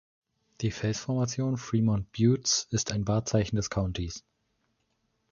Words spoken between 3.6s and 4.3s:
Countys.